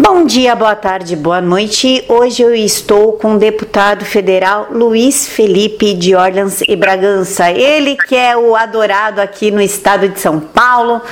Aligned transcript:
Bom 0.00 0.24
dia, 0.24 0.54
boa 0.54 0.76
tarde, 0.76 1.16
boa 1.16 1.40
noite. 1.40 2.04
Hoje 2.06 2.40
eu 2.40 2.54
estou 2.54 3.14
com 3.14 3.34
o 3.34 3.38
deputado 3.38 4.04
federal 4.04 4.68
Luiz 4.70 5.26
Felipe 5.26 5.92
de 5.92 6.14
Orleans 6.14 6.60
e 6.68 6.76
Bragança. 6.76 7.50
Ele 7.50 7.96
que 7.96 8.14
é 8.14 8.36
o 8.36 8.54
adorado 8.54 9.20
aqui 9.20 9.50
no 9.50 9.60
estado 9.60 10.08
de 10.08 10.20
São 10.20 10.38
Paulo. 10.38 11.02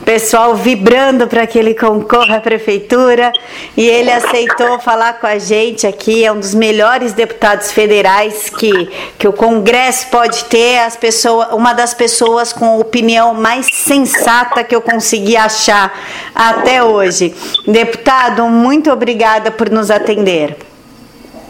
O 0.00 0.04
pessoal 0.04 0.54
vibrando 0.54 1.26
para 1.26 1.44
que 1.44 1.58
ele 1.58 1.74
concorra 1.74 2.36
à 2.36 2.40
prefeitura 2.40 3.32
e 3.76 3.84
ele 3.84 4.12
aceitou 4.12 4.78
falar 4.78 5.14
com 5.14 5.26
a 5.26 5.38
gente 5.38 5.84
aqui. 5.84 6.24
É 6.24 6.30
um 6.30 6.38
dos 6.38 6.54
melhores 6.54 7.12
deputados 7.12 7.72
federais 7.72 8.48
que, 8.48 8.70
que 9.18 9.26
o 9.26 9.32
Congresso 9.32 10.06
pode 10.06 10.44
ter. 10.44 10.78
As 10.78 10.94
pessoas, 10.94 11.48
uma 11.52 11.72
das 11.72 11.94
pessoas 11.94 12.52
com 12.52 12.78
opinião 12.78 13.34
mais 13.34 13.66
sensata 13.72 14.62
que 14.62 14.76
eu 14.76 14.80
consegui 14.80 15.36
achar 15.36 15.92
até 16.32 16.84
hoje. 16.84 17.34
Deputado 17.66 18.35
Muito 18.44 18.90
obrigada 18.90 19.50
por 19.50 19.70
nos 19.70 19.90
atender. 19.90 20.56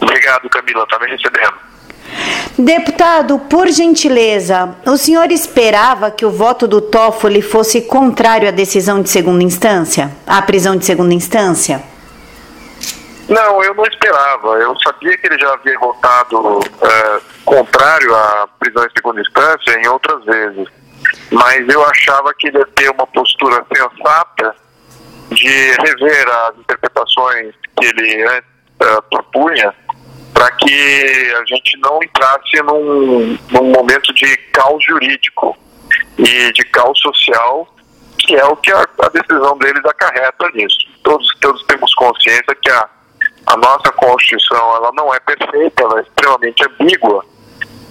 Obrigado, 0.01 0.49
Camila, 0.49 0.83
está 0.83 0.99
me 0.99 1.07
recebendo. 1.07 1.67
Deputado, 2.57 3.37
por 3.37 3.67
gentileza, 3.67 4.75
o 4.85 4.97
senhor 4.97 5.31
esperava 5.31 6.09
que 6.09 6.25
o 6.25 6.31
voto 6.31 6.67
do 6.67 6.81
Toffoli 6.81 7.41
fosse 7.41 7.81
contrário 7.81 8.47
à 8.47 8.51
decisão 8.51 9.01
de 9.01 9.09
segunda 9.09 9.43
instância, 9.43 10.11
à 10.25 10.41
prisão 10.41 10.75
de 10.75 10.83
segunda 10.83 11.13
instância? 11.13 11.83
Não, 13.29 13.63
eu 13.63 13.75
não 13.75 13.85
esperava. 13.85 14.55
Eu 14.57 14.75
sabia 14.79 15.17
que 15.17 15.27
ele 15.27 15.37
já 15.37 15.53
havia 15.53 15.77
votado 15.77 16.59
é, 16.81 17.19
contrário 17.45 18.15
à 18.15 18.47
prisão 18.59 18.85
em 18.85 18.89
segunda 18.89 19.21
instância 19.21 19.79
em 19.79 19.87
outras 19.87 20.23
vezes, 20.25 20.67
mas 21.29 21.67
eu 21.69 21.85
achava 21.85 22.33
que 22.33 22.47
ele 22.47 22.57
ia 22.57 22.67
ter 22.75 22.89
uma 22.89 23.05
postura 23.05 23.63
sensata 23.75 24.55
de 25.31 25.71
rever 25.71 26.27
as 26.29 26.57
interpretações 26.57 27.53
que 27.77 27.85
ele 27.85 28.25
uh, 28.25 29.01
propunha 29.09 29.73
para 30.33 30.51
que 30.51 31.33
a 31.35 31.45
gente 31.45 31.77
não 31.79 31.99
entrasse 32.03 32.61
num, 32.63 33.37
num 33.51 33.71
momento 33.71 34.13
de 34.13 34.37
caos 34.53 34.83
jurídico 34.85 35.57
e 36.17 36.51
de 36.53 36.63
caos 36.65 36.99
social, 36.99 37.67
que 38.19 38.35
é 38.35 38.45
o 38.45 38.55
que 38.55 38.71
a, 38.71 38.85
a 39.01 39.09
decisão 39.09 39.57
deles 39.57 39.83
acarreta 39.83 40.49
nisso. 40.53 40.77
Todos, 41.03 41.27
todos 41.41 41.63
temos 41.65 41.93
consciência 41.95 42.55
que 42.61 42.69
a, 42.69 42.87
a 43.47 43.57
nossa 43.57 43.91
Constituição 43.93 44.75
ela 44.75 44.91
não 44.93 45.13
é 45.13 45.19
perfeita, 45.19 45.83
ela 45.83 45.99
é 45.99 46.03
extremamente 46.03 46.63
ambígua 46.65 47.25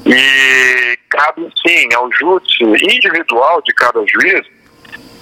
e 0.07 0.99
cabe 1.11 1.53
sim 1.67 1.93
ao 1.95 2.11
júdice 2.13 2.63
individual 2.63 3.61
de 3.63 3.75
cada 3.75 4.05
juiz 4.07 4.47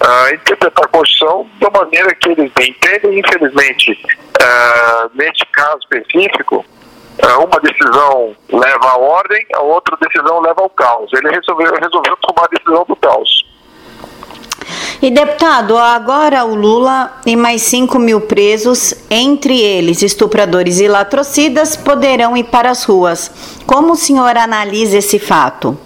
uh, 0.01 0.33
interpretar 0.33 0.85
a 0.85 0.87
Constituição 0.87 1.47
da 1.59 1.69
maneira 1.69 2.13
que 2.15 2.29
eles 2.29 2.51
entendem. 2.59 3.19
Infelizmente, 3.19 3.91
uh, 3.91 5.11
neste 5.13 5.45
caso 5.47 5.79
específico, 5.83 6.65
uh, 7.23 7.43
uma 7.43 7.59
decisão 7.61 8.35
leva 8.49 8.89
à 8.89 8.97
ordem, 8.97 9.45
a 9.53 9.61
outra 9.61 9.97
decisão 10.01 10.39
leva 10.41 10.61
ao 10.61 10.69
caos. 10.69 11.11
Ele 11.13 11.29
resolveu, 11.29 11.73
resolveu 11.73 12.17
tomar 12.17 12.45
a 12.45 12.55
decisão 12.55 12.85
do 12.87 12.95
caos. 12.95 13.45
E 15.01 15.11
deputado, 15.11 15.77
agora 15.77 16.45
o 16.45 16.55
Lula 16.55 17.21
e 17.25 17.35
mais 17.35 17.61
5 17.63 17.99
mil 17.99 18.21
presos, 18.21 18.95
entre 19.11 19.59
eles 19.59 20.01
estupradores 20.01 20.79
e 20.79 20.87
latrocidas, 20.87 21.75
poderão 21.75 22.35
ir 22.35 22.45
para 22.45 22.71
as 22.71 22.83
ruas. 22.85 23.59
Como 23.67 23.93
o 23.93 23.95
senhor 23.95 24.37
analisa 24.37 24.97
esse 24.97 25.19
fato? 25.19 25.77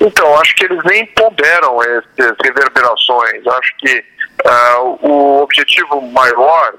Então, 0.00 0.38
acho 0.38 0.54
que 0.54 0.64
eles 0.64 0.82
nem 0.84 1.06
ponderam 1.06 1.82
essas 1.82 2.36
reverberações. 2.44 3.46
Acho 3.46 3.76
que 3.78 4.04
uh, 4.44 5.06
o 5.06 5.42
objetivo 5.42 6.00
maior 6.12 6.74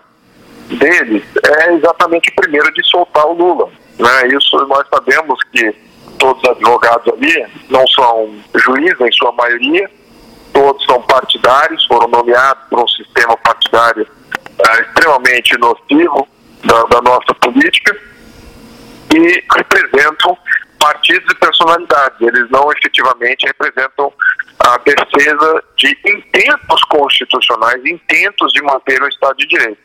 deles 0.70 1.24
é 1.44 1.74
exatamente 1.74 2.32
primeiro 2.36 2.72
de 2.74 2.84
soltar 2.88 3.26
o 3.26 3.34
Lula. 3.34 3.70
Né? 3.98 4.28
Isso 4.28 4.58
nós 4.68 4.86
sabemos 4.90 5.40
que 5.52 5.76
todos 6.20 6.42
os 6.44 6.50
advogados 6.50 7.14
ali 7.14 7.46
não 7.70 7.86
são 7.88 8.36
juízes 8.56 9.00
em 9.00 9.12
sua 9.12 9.32
maioria, 9.32 9.90
todos 10.54 10.84
são 10.86 11.02
partidários, 11.04 11.86
foram 11.86 12.08
nomeados 12.08 12.64
por 12.70 12.80
um 12.80 12.88
sistema 12.88 13.36
partidário 13.38 14.04
uh, 14.04 14.82
extremamente 14.82 15.58
nocivo 15.58 16.28
da, 16.64 16.84
da 16.84 17.02
nossa 17.02 17.34
política 17.42 17.98
e 19.16 19.44
representam 19.56 20.38
partidos 20.80 21.32
e 21.32 21.36
personalidades. 21.36 22.20
Eles 22.22 22.50
não 22.50 22.72
efetivamente 22.72 23.46
representam 23.46 24.12
a 24.60 24.78
defesa 24.80 25.64
de 25.78 25.98
intentos 26.06 26.84
constitucionais, 26.86 27.86
intentos 27.86 28.52
de 28.54 28.62
manter 28.64 29.02
o 29.02 29.08
Estado 29.08 29.36
de 29.38 29.48
Direito. 29.48 29.80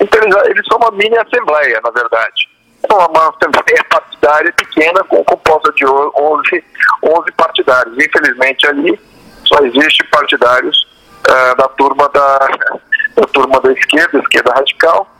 Então, 0.00 0.20
eles, 0.22 0.36
eles 0.46 0.66
são 0.66 0.78
uma 0.78 0.90
mini 0.92 1.16
assembleia, 1.18 1.80
na 1.84 1.90
verdade. 1.90 2.48
É 2.88 2.94
uma, 2.94 3.28
assembleia 3.28 3.84
partidária 3.90 4.52
pequena, 4.52 5.04
com, 5.04 5.22
composta 5.24 5.72
de 5.72 5.86
11, 5.86 6.64
11 7.02 7.32
partidários. 7.32 7.96
Infelizmente, 7.96 8.66
ali 8.66 8.98
só 9.44 9.58
existe 9.64 10.04
partidários 10.04 10.86
uh, 11.28 11.56
da 11.56 11.68
turma 11.68 12.08
da, 12.08 12.38
da 13.16 13.26
turma 13.28 13.60
da 13.60 13.72
esquerda, 13.72 14.18
esquerda 14.18 14.52
radical, 14.54 15.11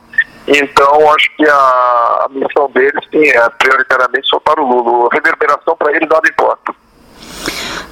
então, 0.46 1.10
acho 1.14 1.30
que 1.36 1.46
a, 1.46 1.54
a 1.54 2.28
missão 2.30 2.70
deles 2.70 3.04
sim, 3.10 3.28
é 3.28 3.48
prioritariamente 3.50 4.28
soltar 4.28 4.58
o 4.58 4.66
Lula. 4.66 5.08
A 5.10 5.14
reverberação 5.14 5.76
para 5.76 5.92
eles 5.92 6.08
nada 6.08 6.28
importa. 6.28 6.74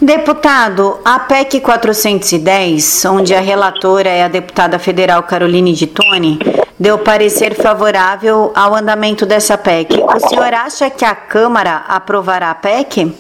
Deputado, 0.03 0.99
a 1.05 1.19
PEC 1.21 1.61
410, 1.61 3.05
onde 3.05 3.35
a 3.35 3.41
relatora 3.41 4.09
é 4.09 4.25
a 4.25 4.29
deputada 4.29 4.79
federal 4.79 5.23
Caroline 5.25 5.75
de 5.75 5.87
Tone, 5.87 6.39
deu 6.79 6.99
parecer 6.99 7.55
favorável 7.55 8.51
ao 8.57 8.75
andamento 8.75 9.27
dessa 9.27 9.59
PEC. 9.59 10.03
O 10.03 10.19
senhor 10.21 10.55
acha 10.55 10.89
que 10.89 11.05
a 11.05 11.15
Câmara 11.15 11.85
aprovará 11.87 12.51
a 12.51 12.55
PEC? 12.55 13.15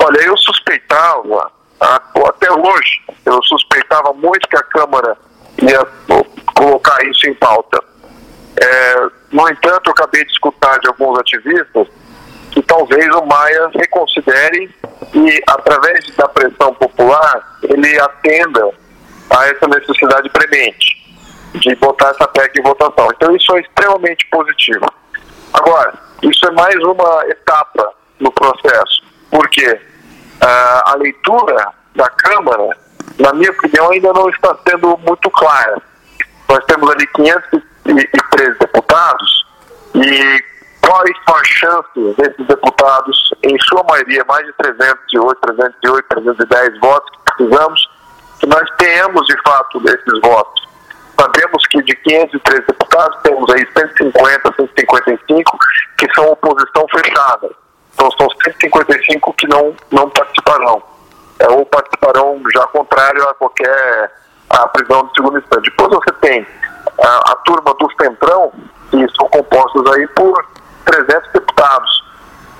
Olha, 0.00 0.20
eu 0.22 0.36
suspeitava, 0.36 1.52
até 1.80 2.50
hoje, 2.50 3.00
eu 3.24 3.40
suspeitava 3.44 4.12
muito 4.12 4.48
que 4.48 4.56
a 4.56 4.62
Câmara 4.64 5.16
ia 5.62 5.86
colocar 6.54 7.04
isso 7.06 7.21
pauta. 7.52 7.84
É, 8.56 9.08
no 9.30 9.48
entanto, 9.48 9.88
eu 9.88 9.92
acabei 9.92 10.24
de 10.24 10.32
escutar 10.32 10.78
de 10.78 10.88
alguns 10.88 11.18
ativistas 11.18 11.88
que 12.50 12.62
talvez 12.62 13.06
o 13.14 13.24
Maia 13.24 13.70
reconsidere 13.74 14.74
e, 15.14 15.42
através 15.48 16.06
da 16.16 16.28
pressão 16.28 16.74
popular, 16.74 17.58
ele 17.62 17.98
atenda 18.00 18.70
a 19.30 19.46
essa 19.48 19.66
necessidade 19.68 20.28
premente 20.30 21.02
de 21.54 21.74
botar 21.76 22.10
essa 22.10 22.28
PEC 22.28 22.58
em 22.58 22.62
votação. 22.62 23.08
Então, 23.14 23.34
isso 23.34 23.54
é 23.56 23.60
extremamente 23.60 24.26
positivo. 24.30 24.86
Agora, 25.52 25.94
isso 26.22 26.46
é 26.46 26.50
mais 26.50 26.74
uma 26.76 27.24
etapa 27.28 27.92
no 28.20 28.30
processo, 28.32 29.02
porque 29.30 29.66
uh, 29.66 30.82
a 30.86 30.94
leitura 30.98 31.68
da 31.94 32.08
Câmara, 32.08 32.76
na 33.18 33.32
minha 33.34 33.50
opinião, 33.50 33.90
ainda 33.90 34.12
não 34.12 34.28
está 34.28 34.56
sendo 34.68 34.98
muito 35.06 35.30
clara. 35.30 35.82
Nós 36.52 36.62
temos 36.66 36.90
ali 36.90 37.06
513 37.06 38.58
deputados 38.58 39.46
e 39.94 40.44
quais 40.86 41.16
são 41.24 41.34
as 41.34 41.48
chances 41.48 42.16
desses 42.16 42.46
deputados, 42.46 43.34
em 43.42 43.58
sua 43.62 43.82
maioria, 43.84 44.22
mais 44.28 44.44
de 44.44 44.52
308, 44.58 45.40
308, 45.40 46.08
310 46.10 46.80
votos 46.80 47.10
que 47.10 47.32
precisamos, 47.32 47.90
que 48.38 48.46
nós 48.48 48.68
tenhamos 48.76 49.26
de 49.28 49.42
fato 49.42 49.80
desses 49.80 50.20
votos. 50.20 50.68
Sabemos 51.18 51.66
que 51.68 51.82
de 51.84 51.96
513 51.96 52.66
deputados, 52.66 53.18
temos 53.22 53.50
aí 53.54 53.66
150, 53.74 54.54
155 54.54 55.58
que 55.96 56.14
são 56.14 56.32
oposição 56.32 56.86
fechada. 56.90 57.50
Então 57.94 58.10
são 58.18 58.28
155 58.44 59.32
que 59.38 59.48
não, 59.48 59.74
não 59.90 60.10
participarão. 60.10 60.82
É, 61.38 61.48
ou 61.48 61.64
participarão 61.64 62.42
já 62.52 62.66
contrário 62.66 63.26
a 63.26 63.32
qualquer 63.36 64.12
a 64.52 64.68
prisão 64.68 65.06
de 65.06 65.12
segundo 65.16 65.38
instante. 65.38 65.70
Depois 65.70 65.90
você 65.90 66.12
tem 66.20 66.46
a, 67.02 67.32
a 67.32 67.36
turma 67.44 67.74
do 67.74 67.88
Centrão, 68.00 68.52
que 68.90 69.06
são 69.16 69.28
compostos 69.28 69.92
aí 69.92 70.06
por 70.08 70.46
300 70.84 71.32
deputados. 71.32 72.02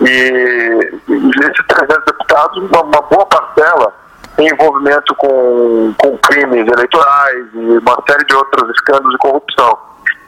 E, 0.01 1.01
esses 1.11 1.67
300 1.67 2.05
deputados, 2.05 2.59
uma, 2.71 2.83
uma 2.83 3.03
boa 3.03 3.27
parcela 3.27 3.95
tem 4.37 4.49
envolvimento 4.49 5.15
com, 5.17 5.95
com 5.99 6.19
crimes 6.19 6.67
eleitorais 6.67 7.47
e 7.53 7.79
uma 7.79 8.03
série 8.09 8.25
de 8.25 8.35
outros 8.35 8.71
escândalos 8.71 9.13
de 9.13 9.19
corrupção. 9.19 9.79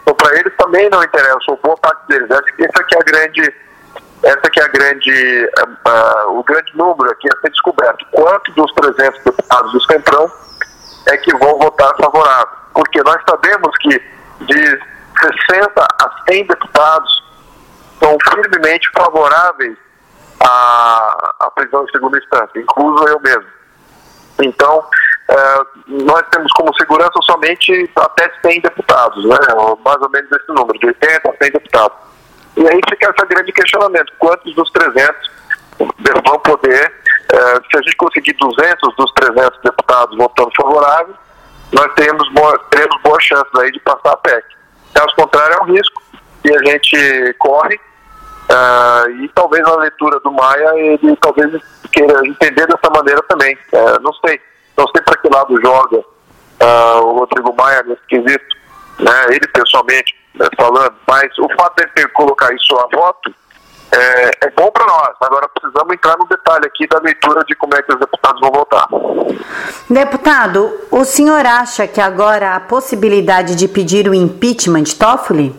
Então, 0.02 0.14
para 0.14 0.38
eles 0.38 0.52
também 0.58 0.88
não 0.90 1.02
interessa, 1.02 1.38
ou 1.49 1.58
boa 1.62 1.76
parte 1.78 2.06
deles. 2.08 2.31
Essa, 2.31 2.43
essa 2.58 2.81
aqui 2.81 2.94
é 2.94 2.99
a 2.99 3.05
grande, 3.05 3.55
essa 4.22 4.50
que 4.50 4.60
é 4.60 4.64
a 4.64 4.69
grande, 4.69 5.50
uh, 5.58 6.28
uh, 6.28 6.38
o 6.38 6.44
grande 6.44 6.76
número 6.76 7.10
aqui 7.10 7.26
a 7.34 7.40
ser 7.40 7.50
descoberto. 7.50 8.05
Quanto 8.12 8.52
dos 8.52 8.70
300 8.72 9.25
deputados 9.25 9.72
do 9.72 9.82
Centrão 9.84 10.31
é 11.06 11.17
que 11.19 11.37
vão 11.37 11.59
votar 11.59 11.95
favorável. 11.97 12.56
Porque 12.73 13.03
nós 13.03 13.21
sabemos 13.29 13.77
que 13.79 14.03
de 14.41 14.81
60 15.49 15.71
a 15.77 16.25
100 16.29 16.47
deputados 16.47 17.25
são 18.03 18.17
firmemente 18.31 18.89
favoráveis 18.97 19.77
à, 20.41 21.35
à 21.41 21.51
prisão 21.51 21.85
em 21.85 21.91
segunda 21.91 22.19
instância, 22.19 22.61
incluso 22.61 23.09
eu 23.09 23.21
mesmo. 23.21 23.47
Então, 24.43 24.85
é, 25.29 25.61
nós 25.87 26.23
temos 26.31 26.53
como 26.53 26.75
segurança 26.75 27.12
somente 27.23 27.91
até 27.97 28.31
100 28.45 28.61
deputados, 28.61 29.25
né? 29.25 29.37
mais 29.85 30.03
ou 30.03 30.11
menos 30.11 30.31
esse 30.33 30.49
número, 30.49 30.79
de 30.79 30.87
80 30.87 31.31
a 31.31 31.45
100 31.45 31.53
deputados. 31.53 31.97
E 32.56 32.69
aí 32.69 32.81
fica 32.89 33.11
esse 33.11 33.27
grande 33.27 33.53
questionamento, 33.53 34.12
quantos 34.19 34.55
dos 34.55 34.71
300 34.73 35.31
vão 36.27 36.39
poder, 36.41 36.93
é, 37.34 37.54
se 37.56 37.78
a 37.78 37.82
gente 37.82 37.96
conseguir 37.96 38.32
200 38.34 38.96
dos 38.96 39.12
300 39.12 39.60
deputados 39.62 40.16
votando 40.16 40.50
favorável, 40.56 41.14
nós 41.72 41.92
teremos, 41.94 42.32
boa, 42.32 42.56
teremos 42.70 43.02
boas 43.02 43.25
chances 43.25 43.52
aí 43.56 43.72
de 43.72 43.81
passar 43.81 44.12
a 44.12 44.16
PEC. 44.19 44.44
Caso 44.94 45.14
contrário, 45.16 45.56
é 45.56 45.62
um 45.62 45.75
risco 45.75 46.00
que 46.42 46.54
a 46.54 46.64
gente 46.70 47.34
corre 47.40 47.75
uh, 47.75 49.10
e 49.22 49.28
talvez 49.34 49.64
na 49.64 49.76
leitura 49.76 50.20
do 50.20 50.31
Maia 50.31 50.72
ele 50.76 51.16
talvez 51.16 51.50
queira 51.90 52.25
entender 52.25 52.66
dessa 52.69 52.90
maneira 52.94 53.20
também. 53.28 53.58
Uh, 53.72 54.00
não 54.00 54.12
sei, 54.25 54.40
não 54.76 54.86
sei 54.88 55.02
para 55.02 55.19
que 55.19 55.28
lado 55.28 55.60
joga 55.60 56.04
o 57.02 57.19
Rodrigo 57.19 57.54
Maia 57.56 57.82
nesse 57.82 58.06
quesito, 58.06 58.56
né, 59.00 59.26
ele 59.28 59.46
pessoalmente 59.48 60.14
né, 60.34 60.46
falando, 60.56 60.94
mas 61.06 61.36
o 61.38 61.48
fato 61.58 61.84
de 61.84 61.90
ele 61.96 62.08
colocar 62.10 62.54
isso 62.54 62.75
a 62.78 62.96
voto 62.96 63.34
é, 63.94 64.31
é 64.46 64.50
bom 64.50 64.70
para 64.70 64.87
nós. 64.87 65.14
Agora 65.20 65.49
precisamos 65.49 65.94
entrar 65.94 66.17
no 66.19 66.26
detalhe 66.26 66.67
aqui 66.67 66.87
da 66.87 66.99
leitura 66.99 67.44
de 67.44 67.55
como 67.55 67.75
é 67.75 67.82
que 67.82 67.93
os 67.93 68.00
deputados 68.00 68.41
vão 68.41 68.50
votar. 68.50 68.88
Deputado, 69.88 70.81
o 70.91 71.05
senhor 71.05 71.46
acha 71.46 71.87
que 71.87 72.00
agora 72.00 72.55
há 72.55 72.61
possibilidade 72.61 73.55
de 73.55 73.69
pedir 73.69 74.08
o 74.08 74.14
impeachment 74.14 74.82
de 74.82 74.96
Toffoli? 74.96 75.55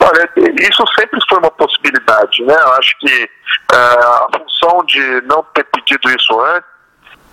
Olha, 0.00 0.30
isso 0.60 0.84
sempre 0.98 1.18
foi 1.28 1.38
uma 1.38 1.50
possibilidade, 1.50 2.42
né? 2.44 2.54
Eu 2.54 2.72
acho 2.74 2.98
que 2.98 3.24
uh, 3.24 3.76
a 3.76 4.28
função 4.38 4.84
de 4.84 5.22
não 5.22 5.42
ter 5.54 5.64
pedido 5.64 6.10
isso 6.10 6.40
antes 6.40 6.68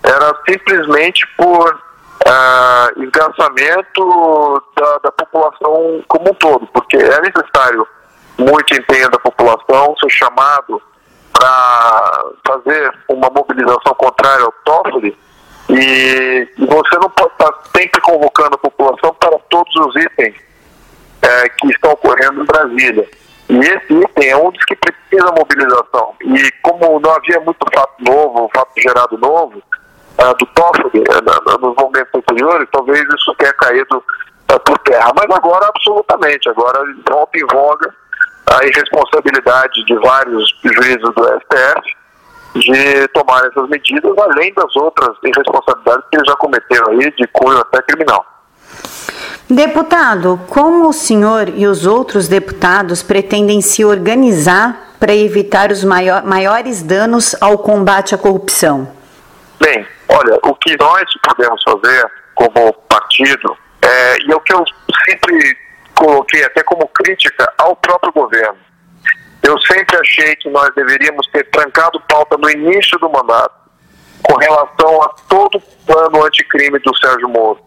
era 0.02 0.34
simplesmente 0.48 1.26
por 1.36 1.74
uh, 1.74 3.02
esgarçamento 3.02 4.62
da, 4.76 4.98
da 4.98 5.12
população 5.12 6.02
como 6.08 6.30
um 6.30 6.34
todo, 6.34 6.66
porque 6.68 6.96
é 6.96 7.20
necessário 7.20 7.86
muito 8.42 8.74
empenho 8.74 9.10
da 9.10 9.18
população 9.18 9.94
ser 9.98 10.10
chamado 10.10 10.82
para 11.32 12.24
fazer 12.46 12.94
uma 13.08 13.30
mobilização 13.30 13.94
contrária 13.94 14.44
ao 14.44 14.52
Toffoli 14.64 15.16
e, 15.70 16.48
você 16.58 16.98
não 17.00 17.10
pode 17.10 17.32
estar 17.32 17.52
sempre 17.76 18.00
convocando 18.02 18.54
a 18.54 18.58
população 18.58 19.14
para 19.14 19.38
todos 19.50 19.74
os 19.76 19.96
itens 19.96 20.34
é, 21.22 21.48
que 21.48 21.68
estão 21.68 21.92
ocorrendo 21.92 22.42
em 22.42 22.46
Brasília. 22.46 23.08
E 23.48 23.58
esse 23.58 23.92
item 23.92 24.28
é 24.28 24.36
um 24.36 24.50
dos 24.50 24.64
que 24.64 24.76
precisa 24.76 25.32
mobilização. 25.32 26.14
E 26.22 26.50
como 26.62 27.00
não 27.00 27.14
havia 27.14 27.40
muito 27.40 27.64
fato 27.74 27.94
novo, 28.00 28.50
fato 28.54 28.72
gerado 28.78 29.18
novo, 29.18 29.62
uh, 30.18 30.34
do 30.38 30.46
Toffoli 30.46 31.00
uh, 31.00 31.60
nos 31.60 31.76
momentos 31.76 32.14
anteriores, 32.14 32.68
talvez 32.72 33.02
isso 33.14 33.34
tenha 33.38 33.52
caído 33.54 33.98
uh, 33.98 34.60
por 34.60 34.78
terra. 34.80 35.12
Mas 35.14 35.36
agora, 35.36 35.66
absolutamente, 35.68 36.48
agora 36.48 36.80
volta 37.08 37.38
em 37.38 37.46
voga 37.46 38.01
a 38.46 38.64
irresponsabilidade 38.64 39.84
de 39.84 39.94
vários 39.98 40.54
juízes 40.62 41.00
do 41.00 41.24
STF 41.40 42.02
de 42.54 43.08
tomar 43.08 43.44
essas 43.46 43.68
medidas, 43.68 44.12
além 44.18 44.52
das 44.54 44.76
outras 44.76 45.16
irresponsabilidades 45.22 46.04
que 46.10 46.16
eles 46.16 46.28
já 46.28 46.36
cometeram 46.36 46.90
aí, 46.90 47.10
de 47.12 47.26
cunho 47.28 47.58
até 47.58 47.80
criminal. 47.82 48.26
Deputado, 49.48 50.40
como 50.48 50.88
o 50.88 50.92
senhor 50.92 51.48
e 51.48 51.66
os 51.66 51.86
outros 51.86 52.28
deputados 52.28 53.02
pretendem 53.02 53.60
se 53.60 53.84
organizar 53.84 54.94
para 54.98 55.14
evitar 55.14 55.70
os 55.70 55.82
maior, 55.84 56.22
maiores 56.24 56.82
danos 56.82 57.34
ao 57.40 57.58
combate 57.58 58.14
à 58.14 58.18
corrupção? 58.18 58.88
Bem, 59.60 59.86
olha, 60.08 60.38
o 60.44 60.54
que 60.54 60.76
nós 60.78 61.04
podemos 61.22 61.62
fazer 61.62 62.10
como 62.34 62.72
partido, 62.88 63.56
é, 63.82 64.16
e 64.26 64.32
é 64.32 64.36
o 64.36 64.40
que 64.40 64.54
eu 64.54 64.64
sempre 65.08 65.56
coloquei 66.02 66.44
até 66.44 66.62
como 66.64 66.88
crítica 66.88 67.52
ao 67.58 67.76
próprio 67.76 68.12
governo. 68.12 68.58
Eu 69.42 69.56
sempre 69.62 69.96
achei 69.96 70.34
que 70.36 70.50
nós 70.50 70.74
deveríamos 70.74 71.26
ter 71.28 71.48
trancado 71.50 72.00
pauta 72.08 72.36
no 72.36 72.50
início 72.50 72.98
do 72.98 73.08
mandato 73.08 73.54
com 74.22 74.36
relação 74.36 75.02
a 75.02 75.08
todo 75.28 75.58
o 75.58 75.84
plano 75.86 76.24
anticrime 76.24 76.78
do 76.80 76.96
Sérgio 76.96 77.28
Moro. 77.28 77.60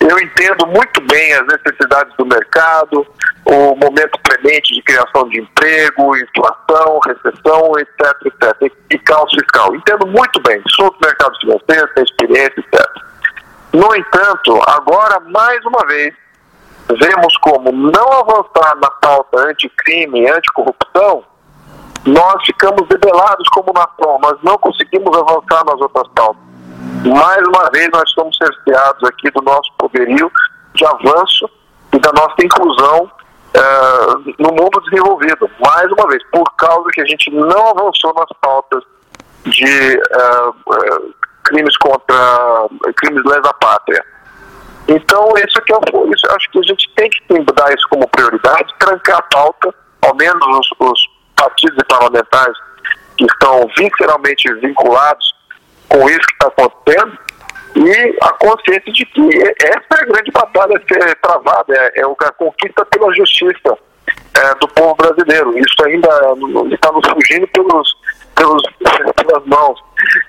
Eu 0.00 0.18
entendo 0.18 0.66
muito 0.66 1.00
bem 1.06 1.32
as 1.32 1.46
necessidades 1.46 2.14
do 2.16 2.26
mercado, 2.26 3.06
o 3.44 3.74
momento 3.74 4.18
premente 4.22 4.74
de 4.74 4.82
criação 4.82 5.28
de 5.28 5.40
emprego, 5.40 6.16
inflação, 6.16 7.00
recessão, 7.06 7.72
etc, 7.78 8.26
etc, 8.26 8.72
e 8.90 8.98
caos 8.98 9.30
fiscal. 9.32 9.74
Entendo 9.74 10.06
muito 10.06 10.40
bem, 10.42 10.62
sou 10.76 10.90
do 10.90 10.98
mercado 11.00 11.38
financeiro, 11.40 11.88
tenho 11.94 12.04
experiência, 12.04 12.54
etc. 12.58 12.86
No 13.72 13.94
entanto, 13.94 14.60
agora, 14.66 15.20
mais 15.20 15.64
uma 15.64 15.86
vez, 15.86 16.14
vemos 16.88 17.36
como 17.38 17.72
não 17.72 18.12
avançar 18.12 18.76
na 18.76 18.90
pauta 18.90 19.40
anticrime, 19.40 20.28
anticorrupção, 20.30 21.24
nós 22.06 22.44
ficamos 22.46 22.88
debelados 22.88 23.48
como 23.50 23.72
nação, 23.72 24.18
nós 24.20 24.38
não 24.42 24.56
conseguimos 24.58 25.16
avançar 25.16 25.64
nas 25.64 25.80
outras 25.80 26.08
pautas. 26.14 26.42
Mais 27.04 27.46
uma 27.46 27.70
vez, 27.70 27.88
nós 27.92 28.10
somos 28.12 28.36
cerceados 28.36 29.04
aqui 29.04 29.30
do 29.30 29.42
nosso 29.42 29.70
poderio 29.78 30.30
de 30.74 30.86
avanço 30.86 31.48
e 31.92 31.98
da 31.98 32.12
nossa 32.12 32.34
inclusão 32.42 33.04
uh, 33.04 34.34
no 34.38 34.50
mundo 34.50 34.80
desenvolvido. 34.88 35.50
Mais 35.60 35.90
uma 35.92 36.08
vez, 36.08 36.22
por 36.30 36.44
causa 36.56 36.88
que 36.92 37.00
a 37.00 37.06
gente 37.06 37.30
não 37.30 37.68
avançou 37.68 38.14
nas 38.14 38.28
pautas 38.40 38.82
de 39.44 39.96
uh, 39.96 40.50
uh, 40.50 41.14
crimes 41.44 41.76
contra 41.76 42.68
crimes 42.96 43.24
lesa 43.24 43.52
pátria. 43.54 44.04
Então, 44.88 45.28
isso 45.36 45.60
que 45.62 45.72
eu, 45.72 45.80
isso, 46.14 46.26
acho 46.30 46.50
que 46.50 46.58
a 46.58 46.62
gente 46.62 46.90
tem 46.96 47.10
que 47.10 47.52
dar 47.54 47.72
isso 47.74 47.86
como 47.90 48.08
prioridade, 48.08 48.74
trancar 48.78 49.18
a 49.18 49.22
pauta, 49.22 49.74
ao 50.02 50.14
menos 50.16 50.40
os, 50.58 50.70
os 50.78 51.08
partidos 51.36 51.76
e 51.78 51.84
parlamentares 51.84 52.56
que 53.16 53.24
estão 53.24 53.68
visceralmente 53.76 54.52
vinculados 54.54 55.34
com 55.88 56.08
isso 56.08 56.20
que 56.20 56.34
está 56.34 56.46
acontecendo, 56.46 57.18
e 57.76 58.18
a 58.22 58.32
consciência 58.32 58.92
de 58.92 59.04
que 59.06 59.28
essa 59.62 60.00
é 60.00 60.02
a 60.02 60.06
grande 60.06 60.30
batalha 60.30 60.76
a 60.76 60.94
ser 60.94 61.14
travada, 61.16 61.74
é, 61.74 62.00
é 62.00 62.02
a 62.02 62.32
conquista 62.32 62.84
pela 62.86 63.14
justiça 63.14 63.78
é, 64.34 64.54
do 64.56 64.68
povo 64.68 64.94
brasileiro. 64.94 65.56
Isso 65.58 65.84
ainda 65.84 66.08
está 66.72 66.90
nos 66.92 67.06
fugindo 67.08 67.46
pelos, 67.48 67.94
pelos, 68.34 68.62
pelas 69.14 69.46
mãos, 69.46 69.80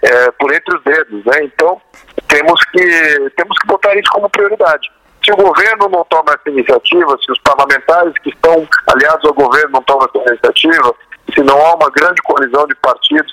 é, 0.03 0.31
por 0.31 0.53
entre 0.53 0.77
os 0.77 0.83
dedos. 0.83 1.25
Né? 1.25 1.43
Então, 1.43 1.81
temos 2.29 2.59
que, 2.71 3.29
temos 3.35 3.57
que 3.57 3.67
botar 3.67 3.93
isso 3.95 4.09
como 4.11 4.29
prioridade. 4.29 4.89
Se 5.23 5.33
o 5.33 5.35
governo 5.35 5.89
não 5.89 6.05
toma 6.05 6.33
essa 6.33 6.49
iniciativa, 6.49 7.17
se 7.23 7.31
os 7.31 7.39
parlamentares 7.41 8.13
que 8.23 8.29
estão 8.29 8.65
aliados 8.87 9.25
ao 9.25 9.33
governo 9.33 9.71
não 9.73 9.83
tomam 9.83 10.07
essa 10.07 10.29
iniciativa, 10.29 10.95
se 11.33 11.43
não 11.43 11.57
há 11.65 11.75
uma 11.75 11.89
grande 11.91 12.21
coalizão 12.21 12.65
de 12.67 12.75
partidos 12.75 13.31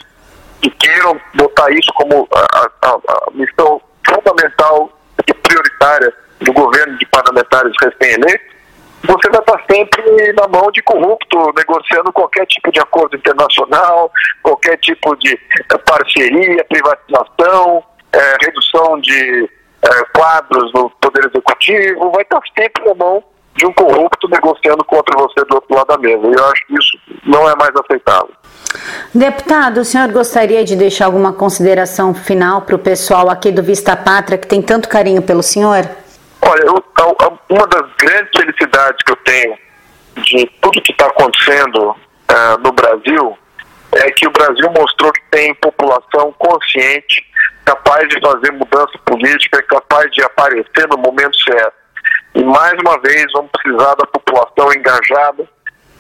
que 0.61 0.71
queiram 0.71 1.21
botar 1.35 1.71
isso 1.71 1.93
como 1.95 2.27
a, 2.35 2.71
a, 2.83 2.89
a 2.89 3.31
missão 3.33 3.81
fundamental 4.05 4.91
e 5.27 5.35
prioritária 5.35 6.13
do 6.41 6.53
governo 6.53 6.99
de 6.99 7.07
parlamentares 7.07 7.73
recém-eleitos, 7.81 8.57
você 9.05 9.31
vai 9.31 9.41
estar 9.41 9.63
sempre 9.71 10.33
na 10.33 10.49
mão 10.49 10.71
de 10.73 10.83
corrupto, 10.83 11.53
negociando 11.57 12.13
qualquer 12.13 12.47
tipo 12.47 12.73
de 12.73 12.81
acordo 12.81 13.17
internacional, 13.17 14.11
qualquer 14.43 14.77
tipo 14.79 15.15
de 15.17 15.39
parceria, 15.85 16.65
privatização, 16.65 17.85
é, 18.17 18.37
redução 18.45 18.99
de 19.01 19.49
é, 19.83 20.05
quadros 20.15 20.73
no 20.73 20.91
Poder 20.91 21.27
Executivo, 21.27 22.11
vai 22.11 22.23
estar 22.23 22.41
sempre 22.59 22.85
na 22.85 22.95
mão 22.95 23.23
de 23.55 23.67
um 23.67 23.73
corrupto 23.73 24.29
negociando 24.29 24.85
contra 24.85 25.19
você 25.19 25.45
do 25.47 25.55
outro 25.55 25.75
lado 25.75 25.89
da 25.89 25.99
mesa. 25.99 26.27
E 26.27 26.33
eu 26.33 26.45
acho 26.47 26.67
que 26.67 26.75
isso 26.75 26.99
não 27.25 27.49
é 27.49 27.57
mais 27.57 27.71
aceitável. 27.75 28.31
Deputado, 29.15 29.81
o 29.81 29.85
senhor 29.85 30.09
gostaria 30.13 30.65
de 30.65 30.77
deixar 30.77 31.07
alguma 31.07 31.33
consideração 31.33 32.15
final 32.15 32.63
para 32.63 32.77
o 32.77 32.79
pessoal 32.79 33.31
aqui 33.31 33.51
do 33.51 33.63
Vista 33.63 33.97
Pátria 33.97 34.37
que 34.37 34.47
tem 34.47 34.61
tanto 34.61 34.89
carinho 34.89 35.23
pelo 35.23 35.43
senhor? 35.43 35.89
Olha, 36.43 36.63
eu, 36.65 36.85
uma 37.49 37.67
das 37.67 37.91
grandes 37.99 38.31
felicidades 38.37 39.03
que 39.05 39.13
eu 39.13 39.17
tenho 39.17 39.57
de 40.23 40.47
tudo 40.61 40.83
que 40.83 40.93
está 40.93 41.07
acontecendo 41.07 41.91
uh, 41.91 42.59
no 42.63 42.73
Brasil 42.73 43.37
é 43.93 44.11
que 44.11 44.27
o 44.27 44.31
Brasil 44.31 44.71
mostrou 44.77 45.13
que 45.13 45.23
tem 45.31 45.55
população 45.55 46.35
consciente, 46.39 47.25
capaz 47.67 48.09
de 48.09 48.21
fazer 48.21 48.53
mudança 48.53 48.99
política, 49.05 49.63
capaz 49.65 50.11
de 50.13 50.23
aparecer 50.23 50.89
no 50.89 50.99
momento 50.99 51.37
certo. 51.43 51.75
E 52.35 52.45
mais 52.45 52.73
uma 52.81 52.99
vez 53.01 53.27
vamos 53.33 53.51
precisar 53.51 53.95
da 53.97 54.07
população 54.07 54.73
engajada 54.73 55.45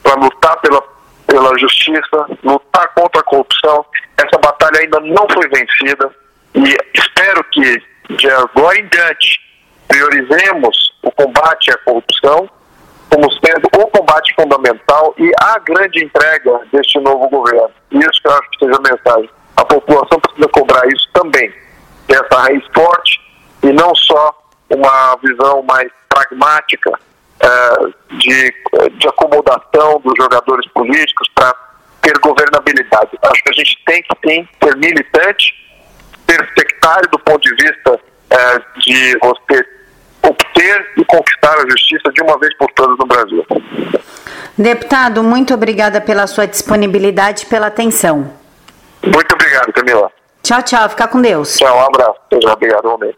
para 0.02 0.14
lutar 0.14 0.56
pela, 0.60 0.82
pela 1.26 1.58
justiça, 1.58 2.26
lutar 2.44 2.88
contra 2.94 3.20
a 3.20 3.24
corrupção. 3.24 3.84
Essa 4.16 4.38
batalha 4.38 4.80
ainda 4.80 5.00
não 5.00 5.26
foi 5.32 5.48
vencida 5.48 6.10
e 6.54 6.76
espero 6.94 7.42
que 7.50 7.82
de 8.10 8.30
agora 8.30 8.78
em 8.78 8.86
diante 8.86 9.40
priorizemos 9.88 10.92
o 11.02 11.10
combate 11.10 11.72
à 11.72 11.78
corrupção 11.78 12.48
como 13.10 13.32
sendo 13.32 13.66
o 13.76 13.86
combate 13.88 14.34
fundamental 14.34 15.14
e 15.18 15.30
a 15.40 15.58
grande 15.60 16.04
entrega 16.04 16.60
deste 16.72 16.98
novo 17.00 17.28
governo. 17.28 17.70
Isso 17.90 18.20
que 18.20 18.28
eu 18.28 18.32
acho 18.32 18.50
que 18.50 18.64
seja 18.64 18.76
a 18.76 18.90
mensagem. 18.90 19.30
A 19.56 19.64
população 19.64 20.20
precisa 20.36 20.48
cobrar 20.52 20.86
isso 20.88 21.08
também. 21.12 21.52
Essa 22.08 22.40
raiz 22.40 22.62
forte 22.74 23.20
e 23.62 23.72
não 23.72 23.94
só 23.94 24.32
uma 24.70 25.16
visão 25.22 25.62
mais 25.62 25.90
pragmática 26.08 26.90
uh, 26.90 27.94
de, 28.18 28.54
de 28.98 29.08
acomodação 29.08 30.00
dos 30.04 30.14
jogadores 30.16 30.66
políticos 30.72 31.28
para 31.34 31.54
ter 32.02 32.18
governabilidade. 32.20 33.10
Acho 33.22 33.42
que 33.42 33.50
a 33.50 33.54
gente 33.54 33.78
tem 33.86 34.02
que 34.02 34.28
sim 34.28 34.48
ser 34.62 34.76
militante, 34.76 35.52
ser 36.28 36.48
sectário 36.58 37.08
do 37.10 37.18
ponto 37.18 37.40
de 37.40 37.54
vista 37.54 37.94
uh, 37.94 38.80
de 38.80 39.18
você 39.18 39.66
obter 40.22 40.92
e 40.96 41.04
conquistar 41.04 41.54
a 41.54 41.70
justiça 41.70 42.12
de 42.12 42.22
uma 42.22 42.38
vez 42.38 42.56
por 42.56 42.70
todas 42.72 42.98
no 42.98 43.06
Brasil. 43.06 43.46
Deputado, 44.58 45.22
muito 45.22 45.54
obrigada 45.54 46.00
pela 46.00 46.26
sua 46.26 46.46
disponibilidade 46.46 47.44
e 47.44 47.46
pela 47.46 47.66
atenção. 47.66 48.32
Muito 49.02 49.34
obrigado, 49.34 49.72
Camila. 49.72 50.10
Tchau, 50.46 50.62
tchau. 50.62 50.88
Fica 50.90 51.08
com 51.08 51.20
Deus. 51.20 51.56
Tchau, 51.56 51.76
um 51.76 51.80
abraço. 51.80 52.20
Obrigado, 52.52 52.84
realmente. 52.84 53.16